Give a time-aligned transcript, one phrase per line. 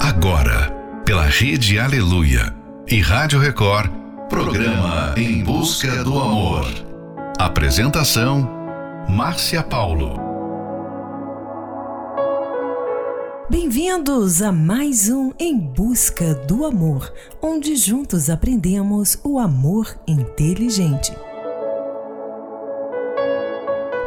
[0.00, 0.70] Agora,
[1.04, 2.54] pela Rede Aleluia
[2.86, 3.90] e Rádio Record,
[4.28, 6.66] programa Em Busca do Amor.
[7.36, 8.48] Apresentação:
[9.08, 10.14] Márcia Paulo.
[13.50, 17.12] Bem-vindos a mais um Em Busca do Amor,
[17.42, 21.12] onde juntos aprendemos o amor inteligente.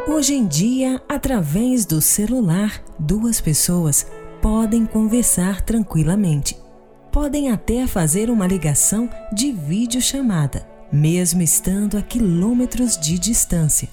[0.08, 4.06] Hoje em dia, através do celular, duas pessoas
[4.42, 6.58] podem conversar tranquilamente.
[7.12, 13.88] Podem até fazer uma ligação de videochamada, mesmo estando a quilômetros de distância.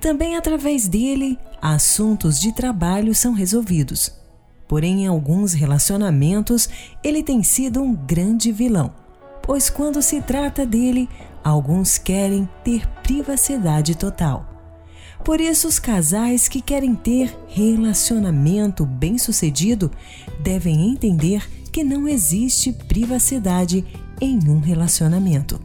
[0.00, 4.12] Também através dele, assuntos de trabalho são resolvidos.
[4.66, 6.68] Porém, em alguns relacionamentos,
[7.04, 8.94] ele tem sido um grande vilão,
[9.42, 11.08] pois quando se trata dele,
[11.44, 14.51] alguns querem ter privacidade total.
[15.24, 19.90] Por isso, os casais que querem ter relacionamento bem-sucedido
[20.40, 23.84] devem entender que não existe privacidade
[24.20, 25.60] em um relacionamento.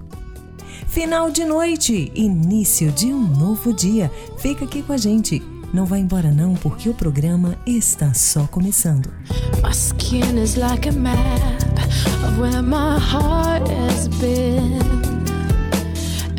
[0.87, 4.11] Final de noite, início de um novo dia.
[4.37, 5.41] Fica aqui com a gente.
[5.73, 9.11] Não vá embora não, porque o programa está só começando.
[9.63, 11.17] My skin is like a map
[12.23, 14.79] of where my heart has been.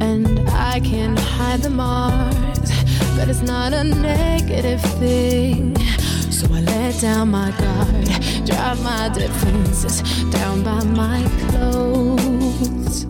[0.00, 2.77] And I can hide the marks
[3.16, 5.76] but it's not a negative thing.
[6.30, 8.06] So I let down my guard,
[8.46, 13.06] drop my defenses down by my clothes.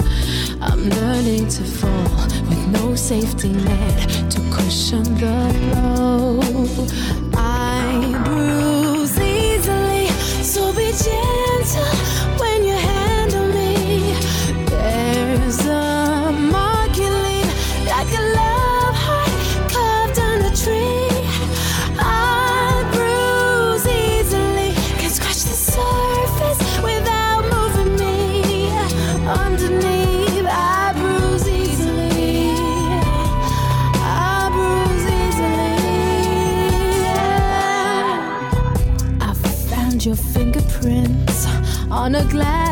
[0.60, 5.36] I'm learning to fall with no safety net to cushion the
[5.72, 7.17] blow.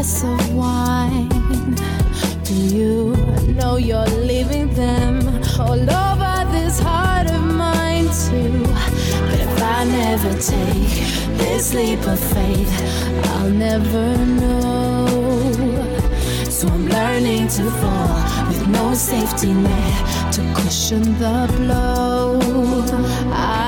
[0.07, 1.75] Glass of wine.
[2.45, 3.17] Do you
[3.55, 5.27] know you're leaving them
[5.59, 8.63] all over this heart of mine too?
[9.29, 10.97] But if I never take
[11.39, 12.73] this leap of faith,
[13.31, 15.07] I'll never know.
[16.49, 22.39] So I'm learning to fall with no safety net to cushion the blow.
[23.33, 23.66] I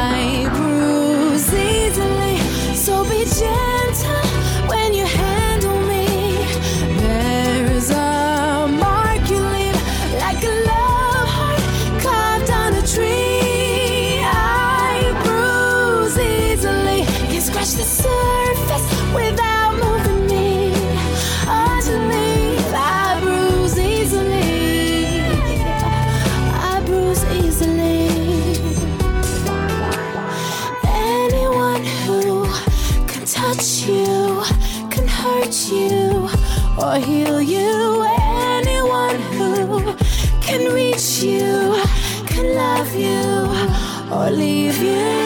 [40.48, 41.80] can reach you
[42.26, 45.17] can love you or leave you.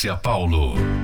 [0.00, 0.99] Márcia Paulo.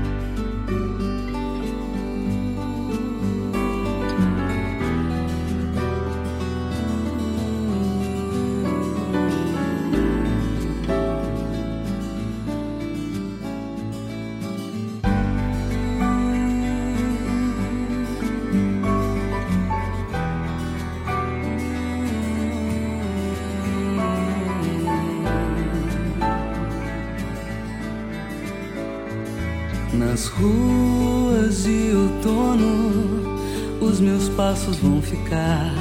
[35.16, 35.72] Ficar.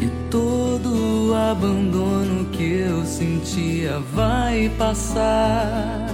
[0.00, 6.08] E todo o abandono que eu sentia vai passar.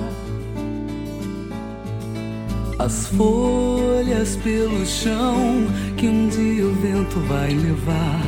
[2.79, 5.67] As folhas pelo chão
[5.97, 8.25] que um dia o vento vai levar.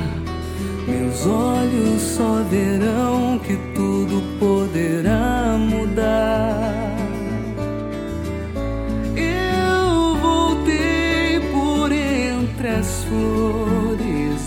[0.86, 7.01] Meus olhos só verão que tudo poderá mudar.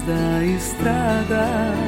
[0.05, 1.84] Da estrada.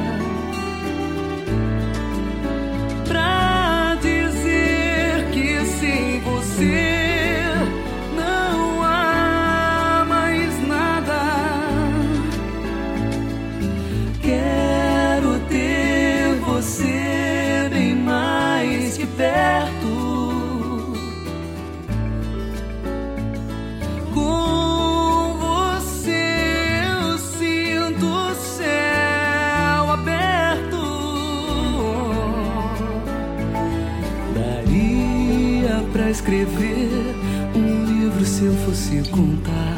[38.38, 39.74] Se eu fosse contar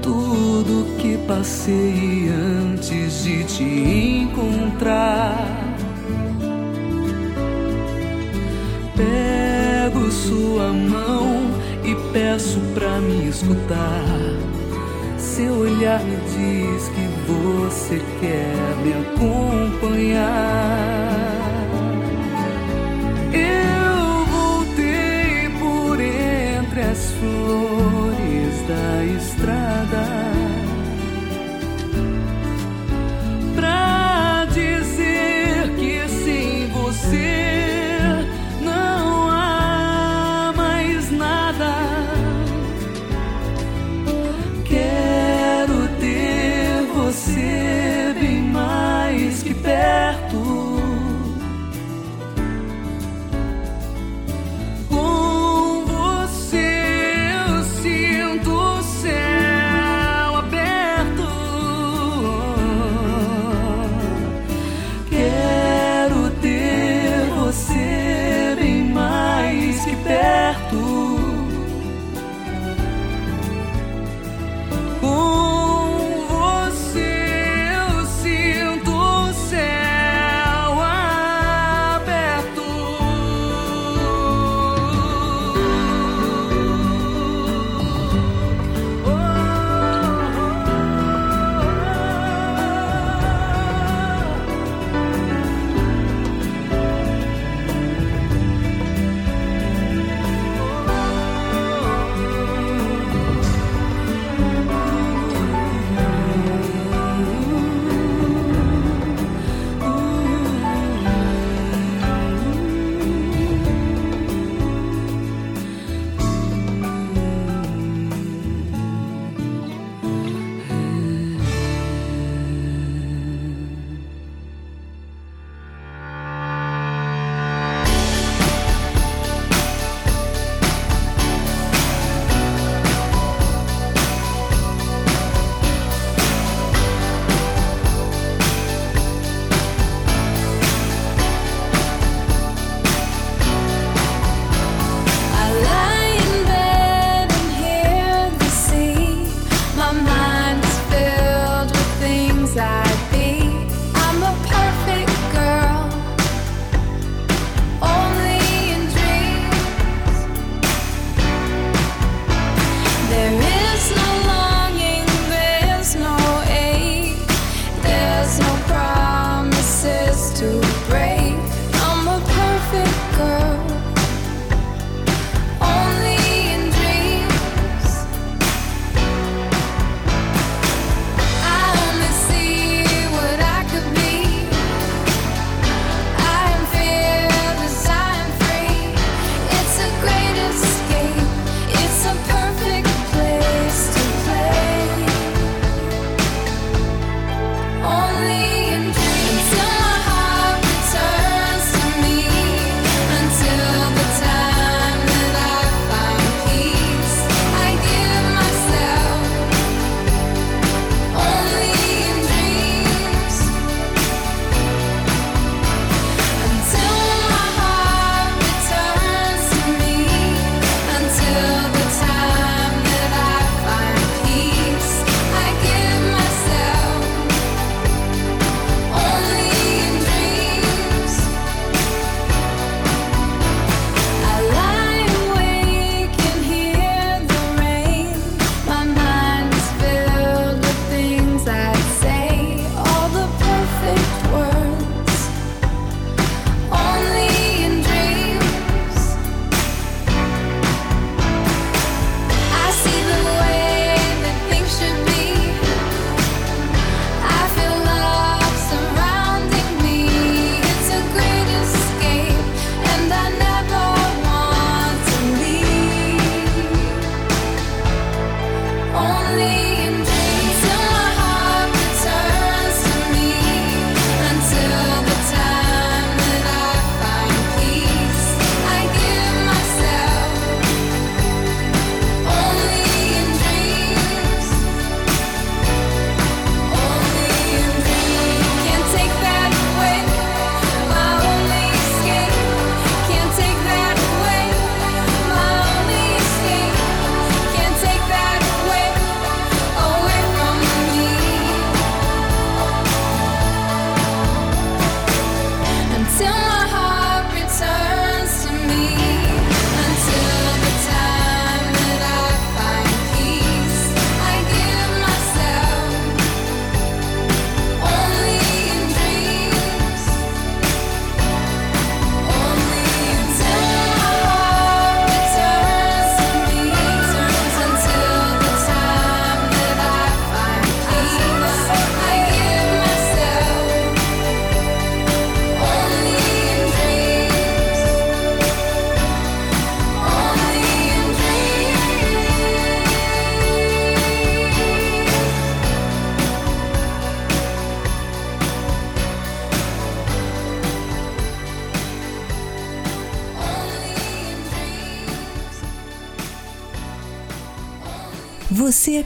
[0.00, 3.62] tudo que passei antes de te
[4.22, 5.36] encontrar.
[8.96, 11.50] Pego sua mão
[11.84, 14.02] e peço pra me escutar.
[15.18, 18.94] Seu olhar me diz que você quer me
[19.74, 20.56] acompanhar.
[28.68, 29.75] Da estrada.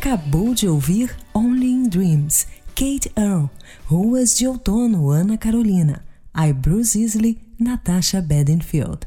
[0.00, 3.50] Acabou de ouvir Only in Dreams, Kate Earl,
[3.85, 6.02] Ruas de Outono, Ana Carolina,
[6.35, 9.00] I Bruce Isley, Natasha Bedingfield.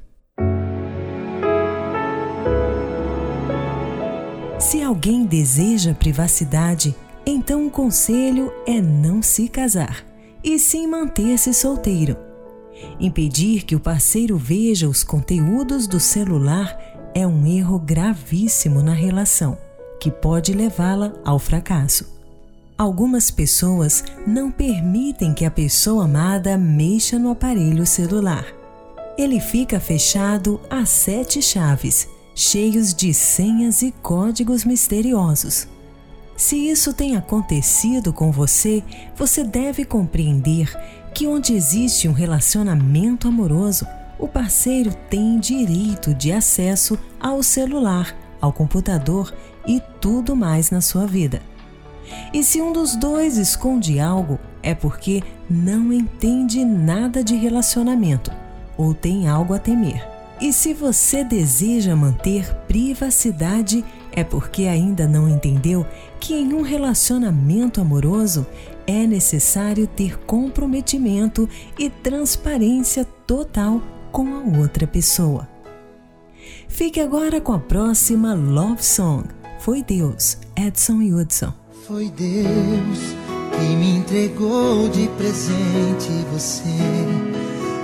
[4.60, 6.96] Se alguém deseja privacidade,
[7.26, 10.06] então o conselho é não se casar,
[10.44, 12.16] e sim manter-se solteiro.
[13.00, 16.78] Impedir que o parceiro veja os conteúdos do celular
[17.16, 19.58] é um erro gravíssimo na relação
[20.04, 22.06] que pode levá-la ao fracasso.
[22.78, 28.46] Algumas pessoas não permitem que a pessoa amada mexa no aparelho celular.
[29.18, 32.06] Ele fica fechado a sete chaves,
[32.36, 35.70] cheios de senhas e códigos misteriosos.
[36.36, 38.84] Se isso tem acontecido com você,
[39.16, 40.70] você deve compreender
[41.14, 43.88] que onde existe um relacionamento amoroso,
[44.20, 49.34] o parceiro tem direito de acesso ao celular, ao computador
[49.68, 51.42] e tudo mais na sua vida.
[52.34, 58.32] E se um dos dois esconde algo, é porque não entende nada de relacionamento
[58.78, 60.08] ou tem algo a temer.
[60.42, 65.86] E se você deseja manter privacidade, é porque ainda não entendeu
[66.20, 68.46] que em um relacionamento amoroso
[68.86, 71.48] é necessário ter comprometimento
[71.80, 75.48] e transparência total com a outra pessoa.
[76.68, 81.54] Fique agora com a próxima Love Song foi Deus, Edson Hudson.
[81.88, 83.00] Foi Deus
[83.58, 86.68] que me entregou de presente você.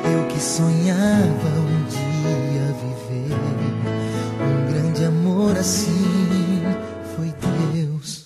[0.04, 3.34] Eu que sonhava um dia viver
[4.42, 6.64] um grande amor assim.
[7.16, 7.34] Foi
[7.72, 8.26] Deus,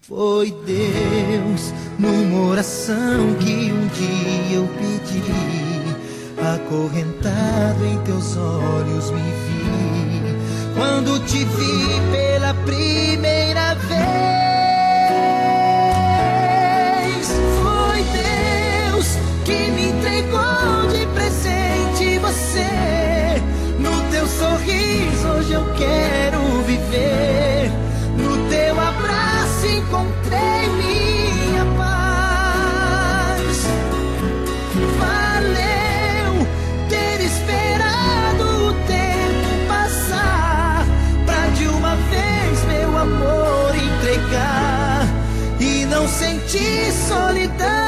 [0.00, 5.24] foi Deus numa oração que um dia eu pedi.
[6.54, 9.55] Acorrentado em teus olhos me vi
[10.76, 13.96] quando te vi pela primeira vez.
[17.62, 23.42] Foi Deus que me entregou de presente você.
[23.78, 27.72] No teu sorriso hoje eu quero viver.
[28.18, 30.15] No teu abraço encontrei
[46.56, 47.85] sentir solidão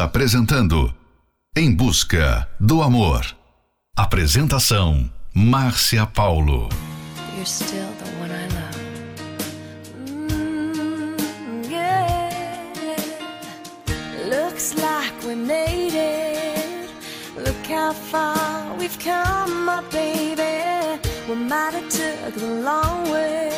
[0.00, 0.92] apresentando
[1.54, 3.26] Em Busca do Amor.
[3.96, 6.68] Apresentação: Márcia Paulo.
[7.36, 8.78] You're still the one I love.
[10.08, 11.16] Mm,
[11.70, 12.96] yeah.
[14.28, 16.90] Looks like we made it.
[17.36, 20.98] Look how far we've come, my baby.
[21.28, 23.49] We might have took the long way.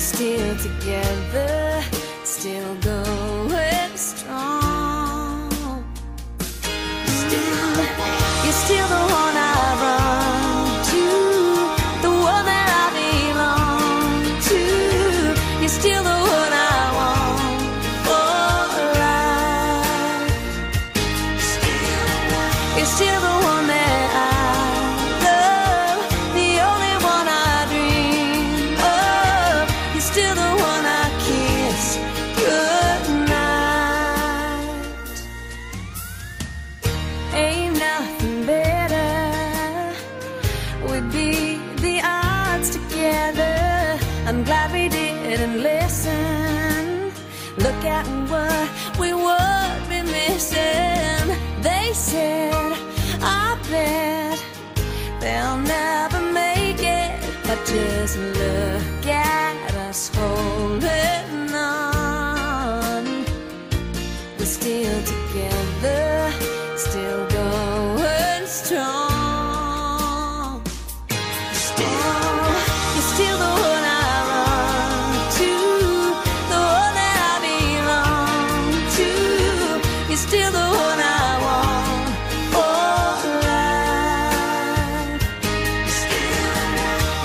[0.00, 1.59] Still together,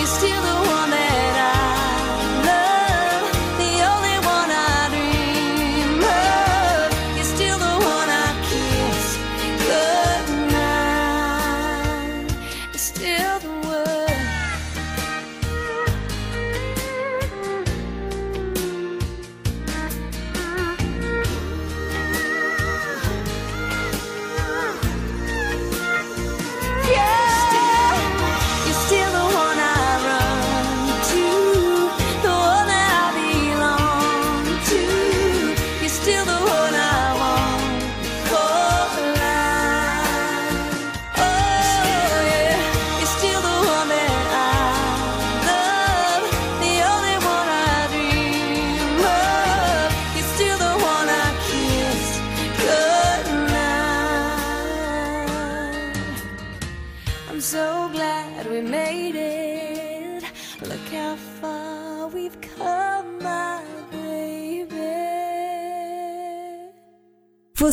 [0.05, 0.64] still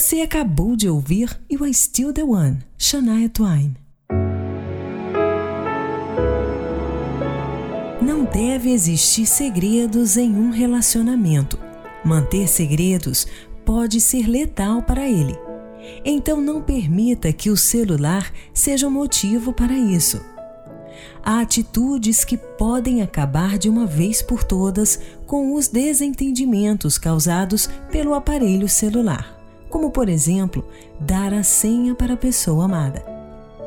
[0.02, 3.76] Você acabou de ouvir You Are Still the One, Shania Twain.
[8.02, 11.56] Não deve existir segredos em um relacionamento.
[12.04, 13.28] Manter segredos
[13.64, 15.38] pode ser letal para ele.
[16.04, 20.20] Então não permita que o celular seja um motivo para isso.
[21.22, 28.14] Há atitudes que podem acabar de uma vez por todas com os desentendimentos causados pelo
[28.14, 29.41] aparelho celular,
[29.72, 30.62] como por exemplo,
[31.00, 33.00] dar a senha para a pessoa amada.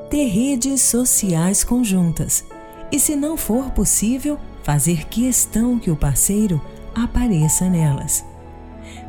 [0.08, 2.46] Ter redes sociais conjuntas
[2.92, 6.62] e, se não for possível, fazer questão que o parceiro
[6.94, 8.24] apareça nelas.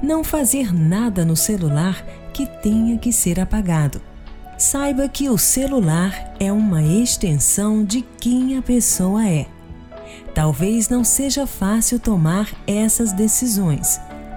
[0.02, 4.00] Não fazer nada no celular que tenha que ser apagado.
[4.56, 9.46] Saiba que o celular é uma extensão de quem a pessoa é.
[10.34, 14.00] Talvez não seja fácil tomar essas decisões,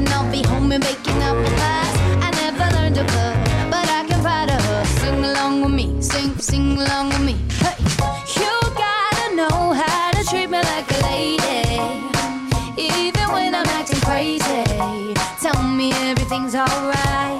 [0.00, 1.96] thinking I'll be home and making apple pies.
[2.22, 4.86] I never learned to cook, but I can find a hook.
[5.00, 7.36] Sing along with me, sing, sing along with me.
[7.58, 7.76] Hey,
[8.40, 11.80] you gotta know how to treat me like a lady.
[12.76, 14.64] Even when I'm acting crazy,
[15.40, 17.39] tell me everything's alright.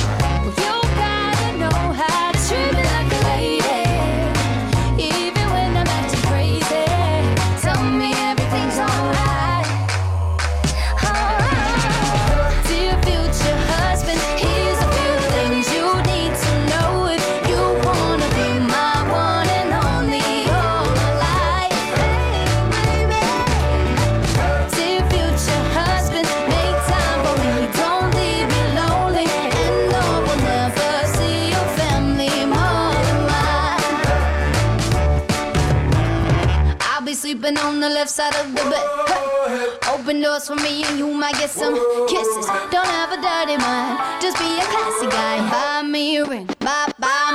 [38.01, 39.77] Left side of the bed.
[39.93, 41.75] Open doors for me and you might get some
[42.07, 42.47] kisses.
[42.71, 45.37] Don't have a dirty mind, just be a classy guy.
[45.51, 47.30] Buy me a ring, buy, buy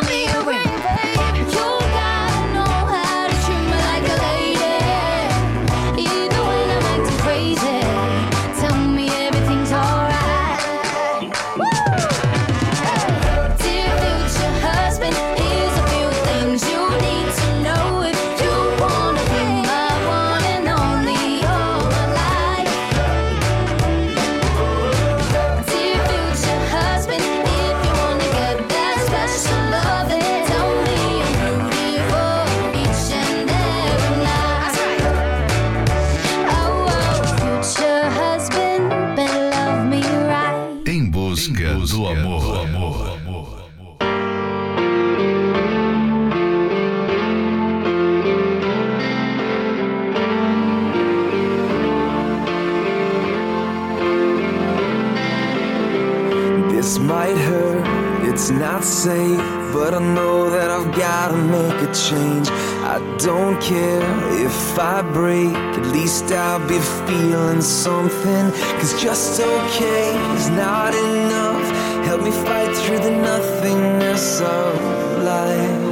[67.07, 68.51] feeling something.
[68.79, 71.65] Cause just okay is not enough.
[72.05, 74.75] Help me fight through the nothingness of
[75.23, 75.83] life.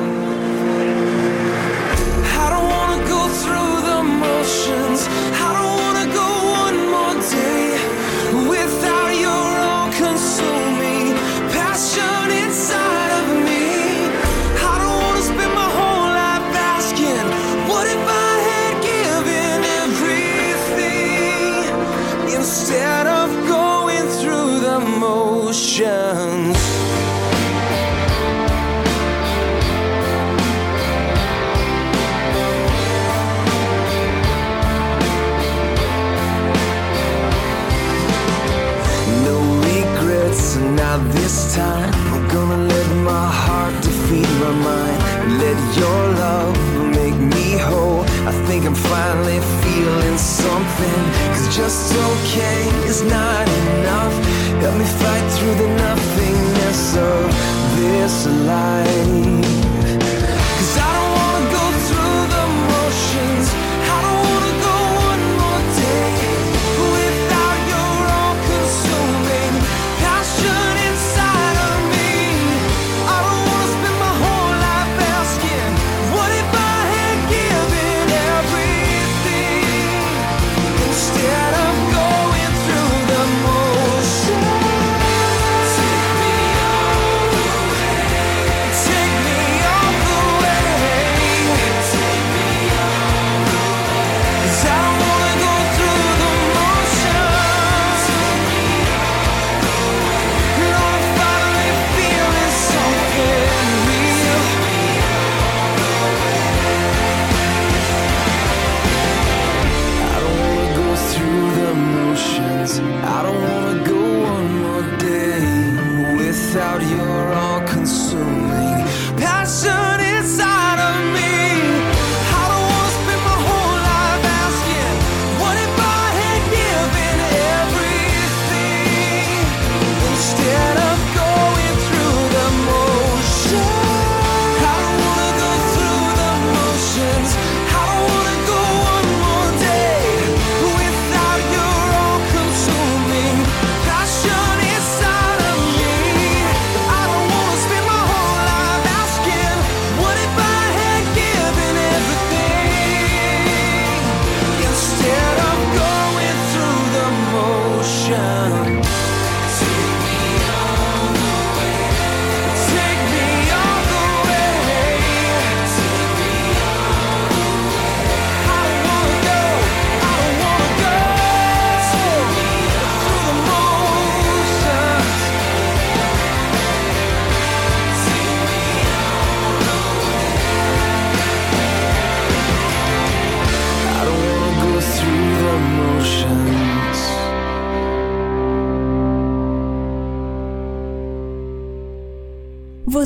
[2.43, 5.01] I don't wanna go through the motions.
[5.47, 5.54] I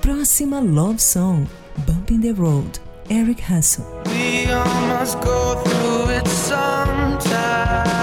[0.00, 1.46] Próxima Love Song,
[1.86, 3.84] Bumping the Road, Eric Russell.
[4.06, 7.93] We all must go through it sometime.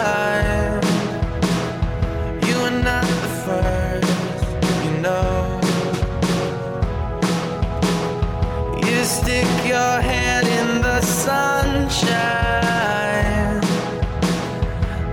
[11.91, 13.61] Sunshine.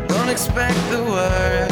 [0.07, 1.68] Don't expect the worst.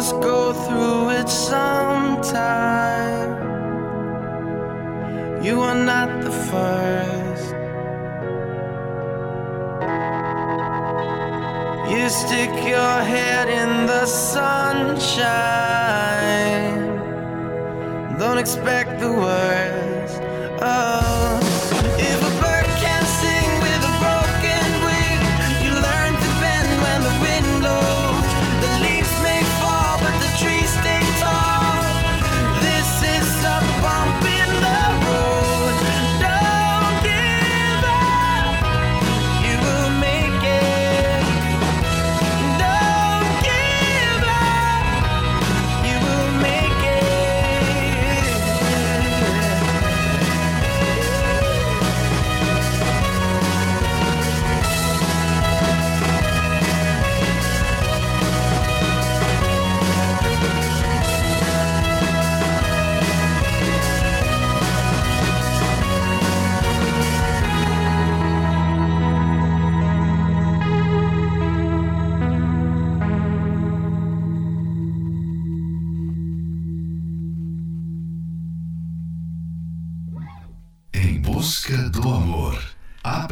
[0.00, 1.72] Must go through it sometime.
[5.44, 7.54] You are not the first.
[11.92, 14.48] You stick your head in the sunshine.
[18.18, 20.22] Don't expect the worst.
[20.62, 21.09] Oh,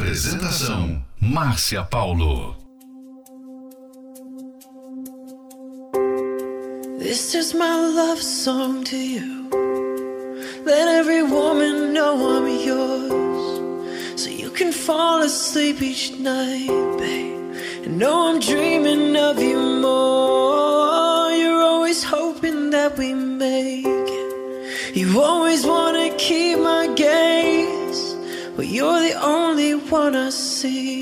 [0.09, 2.55] Apresentação: Márcia Paulo.
[6.97, 9.51] This is my love song to you.
[10.65, 14.19] Let every woman know I'm yours.
[14.19, 17.53] So you can fall asleep each night, babe.
[17.85, 21.31] And know I'm dreaming of you more.
[21.33, 24.95] You're always hoping that we make it.
[24.95, 27.58] You always wanna keep my gaze,
[28.59, 30.99] but you're the only one I see.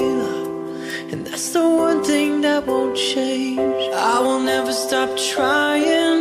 [1.12, 3.82] And that's the one thing that won't change.
[3.96, 6.20] I will never stop trying.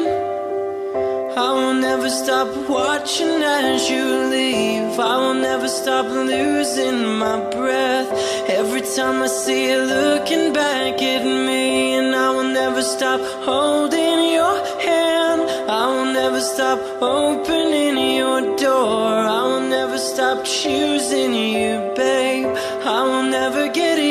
[1.37, 4.05] I will never stop watching as you
[4.37, 4.99] leave.
[4.99, 8.11] I will never stop losing my breath.
[8.49, 14.33] Every time I see you looking back at me, and I will never stop holding
[14.33, 15.16] your hand.
[15.87, 19.09] Will never stop opening your door.
[19.39, 22.57] I will never stop choosing you, babe.
[22.85, 24.06] I will never get used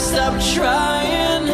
[0.00, 1.48] stop trying.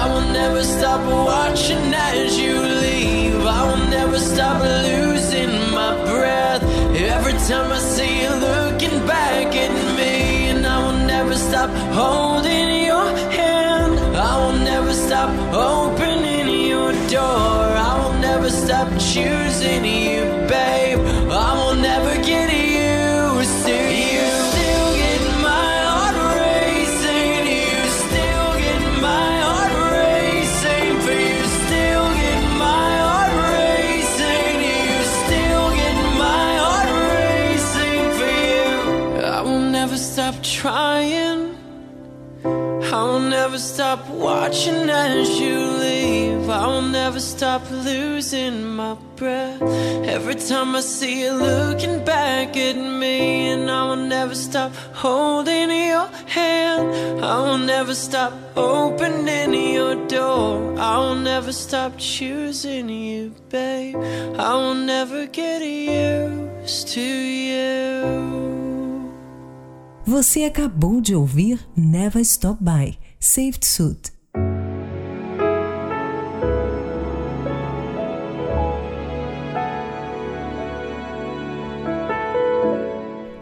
[0.00, 3.44] I will never stop watching as you leave.
[3.46, 6.62] I will never stop losing my breath.
[6.94, 12.27] Every time I see you looking back at me, and I will never stop holding
[40.58, 41.54] trying.
[42.44, 46.50] I will never stop watching as you leave.
[46.50, 49.62] I will never stop losing my breath.
[50.16, 55.70] Every time I see you looking back at me, and I will never stop holding
[55.70, 57.24] your hand.
[57.24, 60.76] I will never stop opening your door.
[60.76, 63.94] I will never stop choosing you, babe.
[64.36, 68.47] I will never get used to you.
[70.08, 74.10] Você acabou de ouvir Never Stop By, Saved Suit.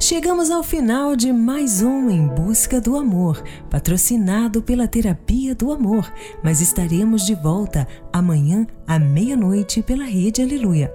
[0.01, 3.41] Chegamos ao final de mais um Em Busca do Amor,
[3.71, 6.13] patrocinado pela Terapia do Amor,
[6.43, 10.93] mas estaremos de volta amanhã à meia-noite pela Rede Aleluia.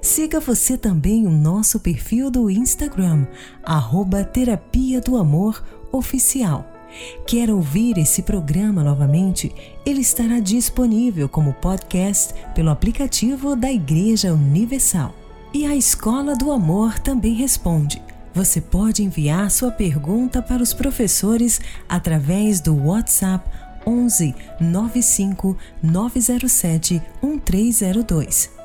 [0.00, 3.26] Siga você também o nosso perfil do Instagram,
[3.62, 5.62] arroba Terapia do Amor
[5.92, 6.66] Oficial.
[7.26, 9.52] Quer ouvir esse programa novamente?
[9.84, 15.14] Ele estará disponível como podcast pelo aplicativo da Igreja Universal.
[15.52, 18.02] E a Escola do Amor também responde.
[18.34, 23.48] Você pode enviar sua pergunta para os professores através do WhatsApp
[23.86, 28.55] 11 95 907 1302.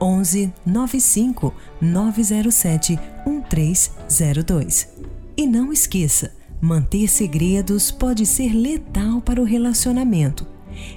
[0.00, 4.88] 11 95 907 1302.
[5.36, 10.46] E não esqueça, manter segredos pode ser letal para o relacionamento.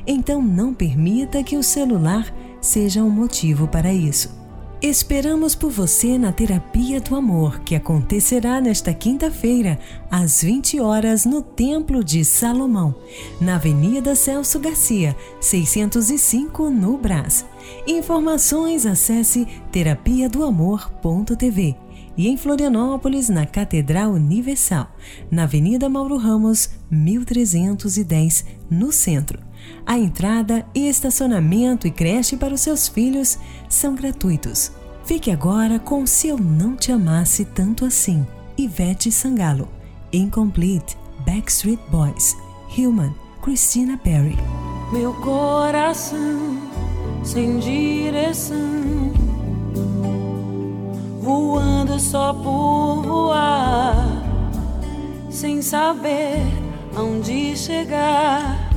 [0.05, 4.35] Então não permita que o celular seja um motivo para isso.
[4.79, 9.79] Esperamos por você na Terapia do Amor, que acontecerá nesta quinta-feira,
[10.09, 12.93] às 20 horas, no Templo de Salomão,
[13.41, 17.43] na Avenida Celso Garcia, 605, no Brás.
[17.87, 21.87] Informações acesse terapiadoamor.tv
[22.17, 24.91] e em Florianópolis, na Catedral Universal,
[25.29, 29.39] na Avenida Mauro Ramos, 1310, no centro.
[29.85, 33.37] A entrada e estacionamento e creche para os seus filhos
[33.69, 34.71] são gratuitos.
[35.05, 38.25] Fique agora com Se Eu Não Te Amasse Tanto Assim,
[38.57, 39.69] Ivete Sangalo,
[40.11, 42.35] Incomplete, Backstreet Boys,
[42.77, 44.35] Human, Christina Perry.
[44.91, 46.66] Meu coração
[47.23, 49.11] sem direção,
[51.21, 53.95] voando só por voar,
[55.29, 56.41] sem saber
[56.95, 58.69] aonde chegar,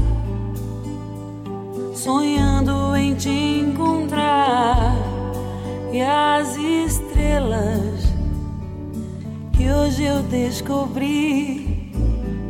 [1.94, 4.94] sonhando em te encontrar
[5.92, 8.10] e as estrelas
[9.52, 11.92] que hoje eu descobri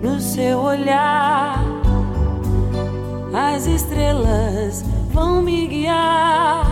[0.02, 1.64] no seu olhar.
[3.32, 6.66] As estrelas vão me guiar.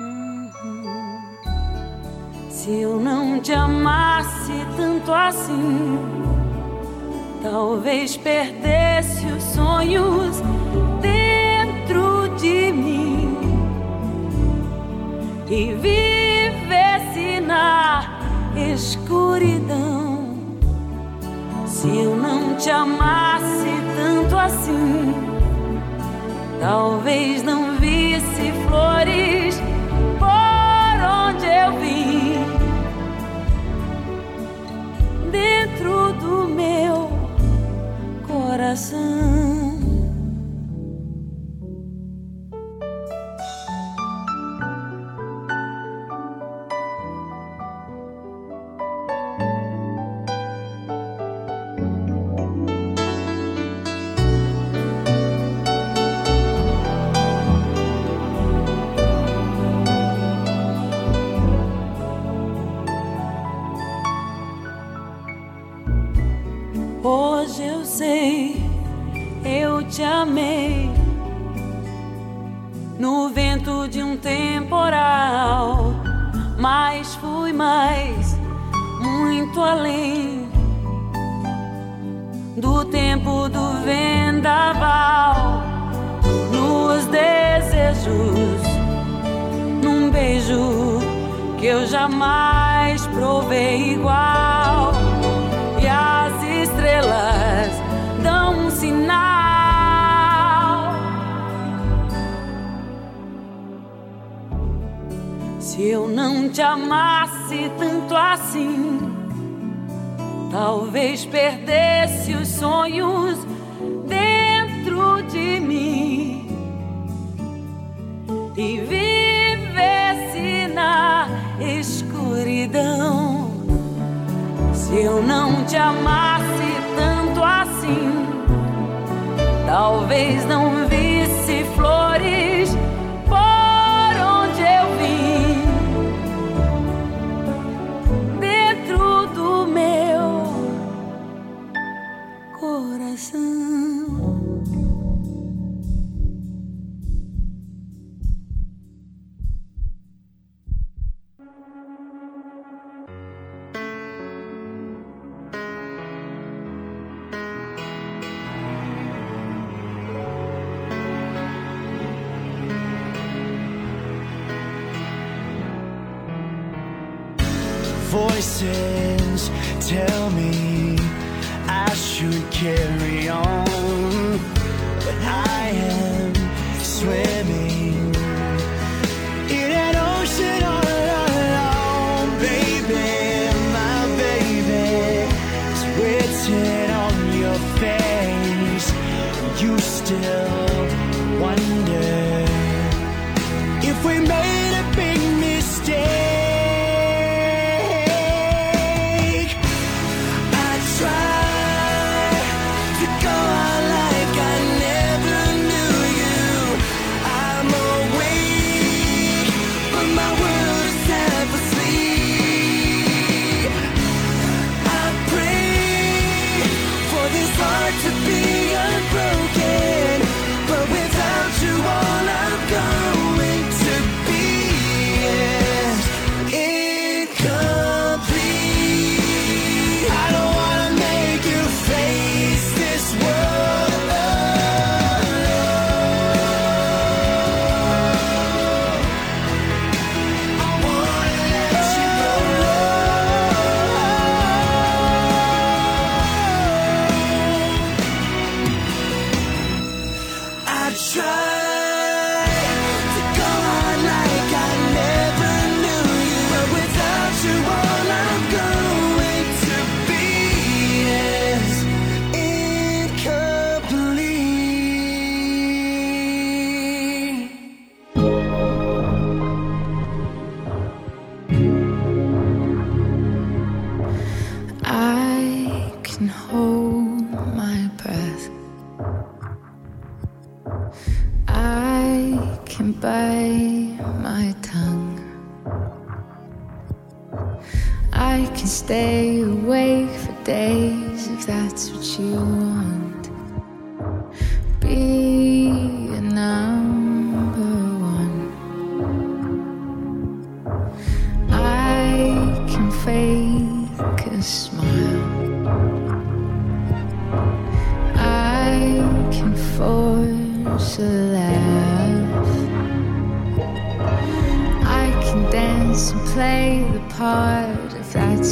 [0.00, 1.20] Uhum.
[2.50, 5.98] Se eu não te amasse tanto assim,
[7.42, 10.42] talvez perdesse os sonhos
[11.00, 13.36] dentro de mim
[15.48, 18.20] e vivesse na
[18.56, 20.11] escuridão.
[21.72, 23.66] Se eu não te amasse
[23.96, 25.14] tanto assim,
[26.60, 29.58] talvez não visse flores
[30.18, 30.96] por
[31.26, 32.44] onde eu vim.
[35.30, 37.10] Dentro do meu
[38.28, 39.61] coração.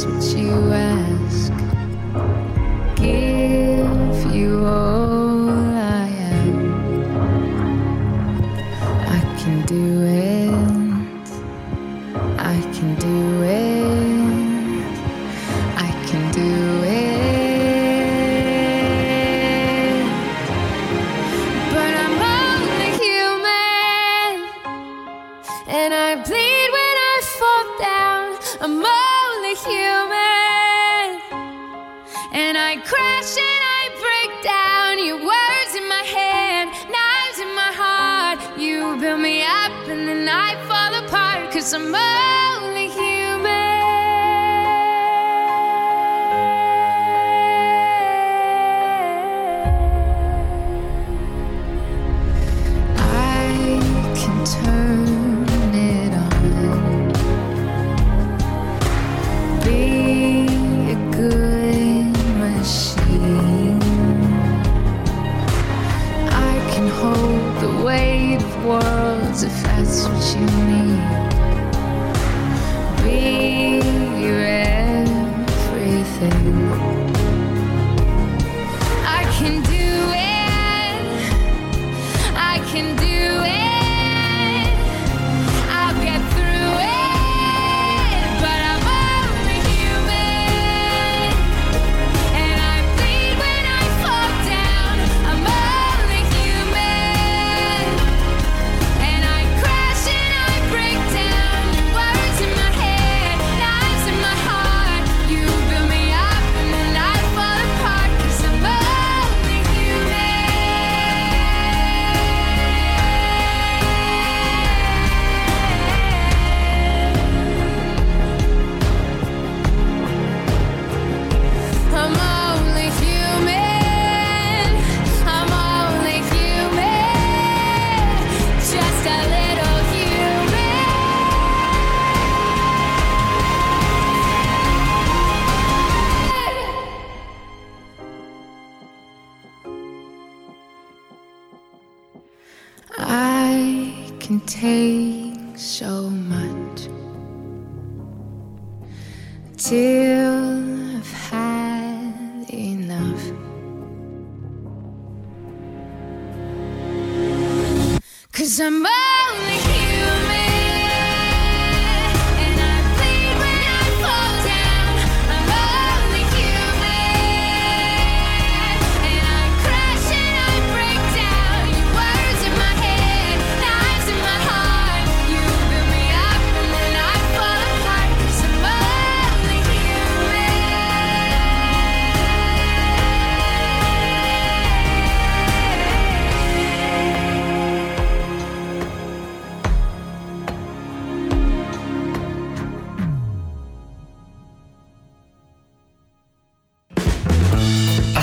[0.05, 0.90] What you ask.